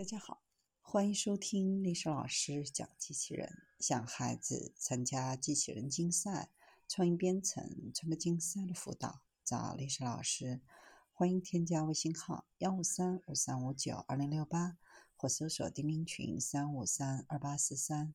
[0.00, 0.40] 大家好，
[0.80, 3.58] 欢迎收听历史老师讲机器人。
[3.78, 6.50] 想孩子参加机器人竞赛、
[6.88, 10.62] 创意编程、创客竞赛的辅导，找历史老师。
[11.12, 14.78] 欢迎添加微信号幺五三五三五九二零六八，
[15.18, 18.14] 或搜索钉钉群三五三二八四三。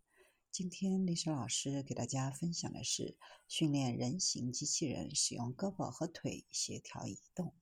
[0.52, 3.15] 今天历史老师给大家分享的是
[3.47, 7.54] 训练人形机器人使用胳膊和腿协调移动。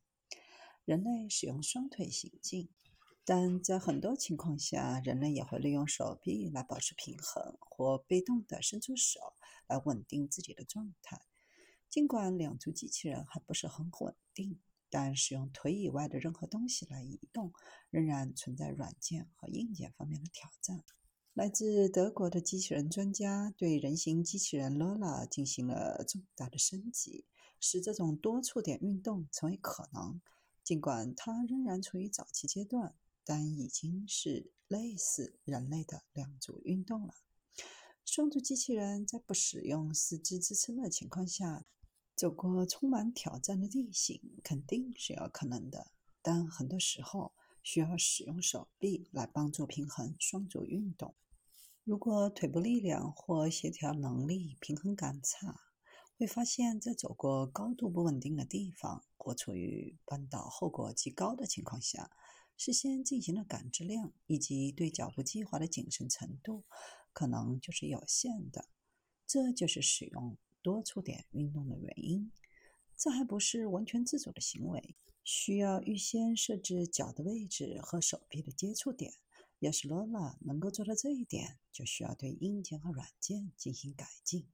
[0.85, 2.69] 人类使用双腿行进。
[3.25, 9.19] 但在很多情况下，人类也会利用手臂来保持平衡，或被动地伸出手
[9.67, 11.21] 来稳定自己的状态。
[11.89, 14.59] 尽管两足机器人还不是很稳定，
[14.89, 17.53] 但使用腿以外的任何东西来移动，
[17.89, 20.83] 仍然存在软件和硬件方面的挑战。
[21.33, 27.25] 来自德国的机器人专家对人形机器人 Lola 进行了重大的升级，
[27.59, 30.19] 使这种多触点运动成为可能。
[30.63, 32.95] 尽管它仍然处于早期阶段。
[33.25, 37.15] 但已经是类似人类的两足运动了。
[38.05, 41.65] 双足机器人在不使用四肢支撑的情况下，
[42.15, 45.91] 走过充满挑战的地形肯定是有可能的。
[46.21, 51.15] 但很多时候需要使用手臂来帮助平衡双足运动。
[51.83, 55.59] 如果腿部力量或协调能力平衡感差，
[56.17, 62.11] 会发现，在走过高度不稳定的地方或处于绊倒后果极高的情况下。
[62.55, 66.63] 事先进行的感知量以及对脚步计划的谨慎程度，
[67.11, 68.69] 可能就是有限的。
[69.25, 72.31] 这就是使用多触点运动的原因。
[72.95, 79.13] 这还不是完全自主的行为，需要预先设置脚的位置和手臂的接触点。
[79.59, 84.47] 要是罗拉能够做到这一点，就需要对硬件和软件进行改进。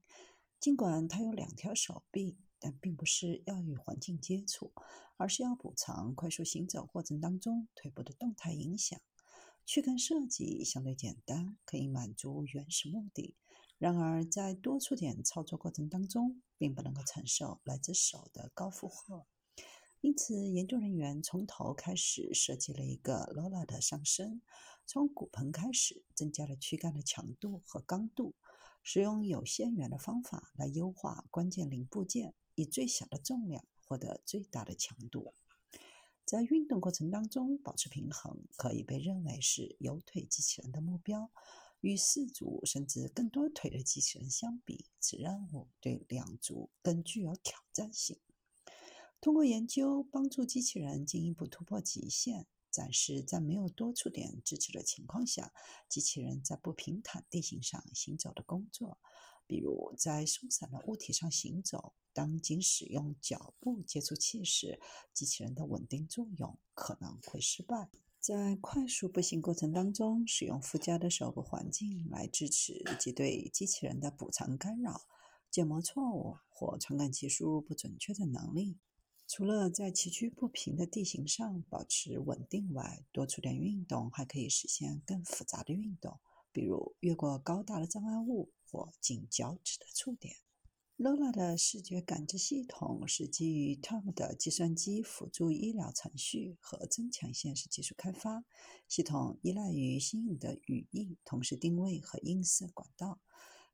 [0.58, 2.38] 尽管它有两条手臂。
[2.60, 4.72] 但并不是要与环境接触，
[5.16, 9.00] 而是要补偿快速行走过程当中腿部的动态影响。
[9.66, 13.36] 躯干设计相对简单，可以满足原始目的。
[13.78, 19.26] 然而，在多触点操作过程当中，并不能够承受来自手的高负荷。
[20.02, 24.42] 因此，研究人员从头开始设计了一个 Lola 的上身，
[24.86, 28.34] 从骨盆开始增加了躯干的强度和刚度，
[28.82, 32.34] 使用有限元的方法来优化关键零部件。
[32.60, 35.32] 以最小的重量获得最大的强度，
[36.26, 41.30] 在运动过程当中保持平衡，可以被认为是有腿机器人的目标。
[41.80, 48.20] 与四足甚至更多腿的机器人相比，此任务对两足更具有挑战性。
[49.18, 55.54] 通过研究帮助机器人进一步突破极限，展示在没有多触点支持的情况下，
[55.88, 58.98] 机器人在不平坦地形上行走的工作。
[59.50, 64.78] 比如在松散的物体上行走，当仅使用脚部接触器时，
[65.12, 67.90] 机器人的稳定作用可能会失败。
[68.20, 75.00] 在快速步行过程当中，使用附加的手部环境来支持及对机器人的补偿干扰、
[75.50, 78.78] 建模错误或传感器输入不准确的能力。
[79.26, 86.20] 除了在崎岖不平的地形上保持稳定外，多触点运动还可以实现更复杂的运动。
[86.52, 90.36] 比如越过高大的障碍物或近脚趾的触点。
[90.96, 98.44] Lola 的视觉感知系统是基于 Tom 的计算机辅助医疗程序和增强现实技术开发。
[98.86, 103.18] 系统依赖于新颖的语义同时定位和映射管道。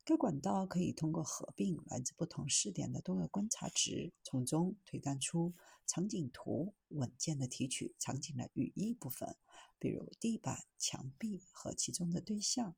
[0.06, 5.52] 该管道可以通过合并来自不同视点的多个观察值，从中推断出
[5.84, 9.36] 场景图，稳健地提取场景的语义部分，
[9.80, 12.76] 比如地板、墙壁和其中的对象。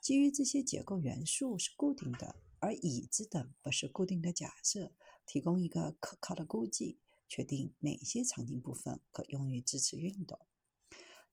[0.00, 4.90] 基于这些结构元素是固定的，而椅子等不是固定的假设，
[5.24, 6.98] 提供一个可靠的估计，
[7.28, 10.40] 确定哪些场景部分可用于支持运动。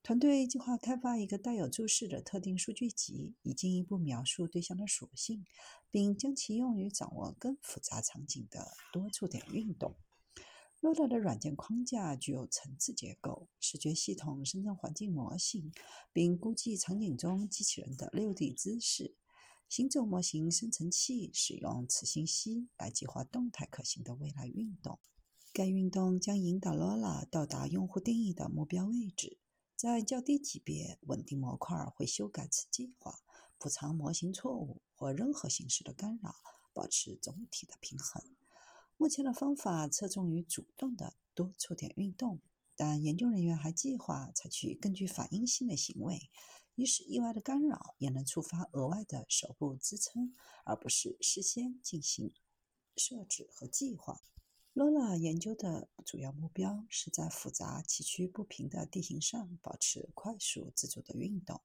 [0.04, 5.46] 团队计划开发一个带有注释的特定数据集，以进一步描述对象的属性，
[5.92, 9.96] 并将其用于掌握更复杂场景的多触点运动。
[10.82, 15.72] Lola 的软件框架具有层次结构，视觉系统生成环境模型，
[16.12, 19.16] 并估计场景中机器人的六 D 姿势。
[19.70, 24.98] 行走模型生成器使用此信息来计划动态可行的未来运动。
[25.54, 29.38] 该运动将引导 Lola 到达用户定义的目标位置。
[29.82, 33.24] 在较低级别，稳定模块会修改此计划，
[33.58, 36.36] 补偿模型错误或任何形式的干扰，
[36.72, 38.24] 保持总体的平衡。
[38.96, 42.42] 目前的方法侧重于主动的多触点运动，
[42.76, 46.30] 但研究人员还计划采取更具反应性的行为，
[46.76, 52.32] 以使意外的干扰也能触发额外的手部支撑，而不是事先进行
[52.96, 54.22] 设置和计划。
[54.74, 61.60] 罗拉研究的主要目标是在复杂、崎岖不平的地形上保持快速自主的运动，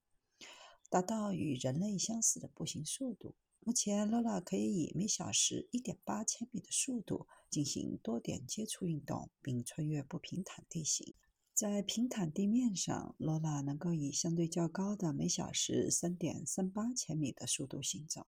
[0.89, 3.33] 达到与人类相似的步行速度。
[3.61, 11.13] 目前，罗拉可以以每小时1.8千米的速度进行多点接触运动，并穿越不平坦地形。
[11.53, 18.27] 在平坦地面上，罗拉能够以相对较高的每小时3.38千米的速度行走。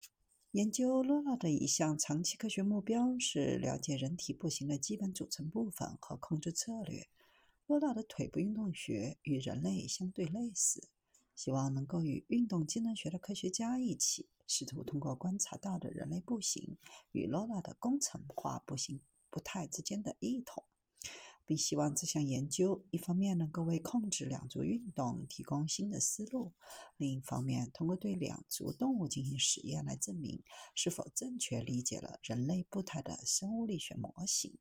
[0.53, 7.07] 研究罗拉的一项长期科学目标是了解人体步行的基本组成部分和控制策略。
[7.67, 10.87] 罗拉的腿部运动学与人类相对类似，
[11.35, 16.77] 希望能够与运动机能学的科学家一起，试图通过观察到的人类步行
[17.11, 18.99] 与罗拉的工程化步行
[19.29, 20.63] 步态之间的异同。
[21.49, 26.51] 并希望这项研究一方面能够为控制两足运动提供新的思路，
[26.95, 30.43] 另一方面通过对两足动物进行实验来证明
[30.75, 34.57] 是否正确理解了人类步态的生物力学模型。